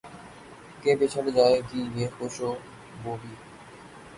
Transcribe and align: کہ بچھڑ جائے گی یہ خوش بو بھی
کہ 0.81 0.95
بچھڑ 0.99 1.25
جائے 1.35 1.59
گی 1.67 1.81
یہ 1.95 2.07
خوش 2.17 2.35
بو 3.03 3.15
بھی 3.21 3.33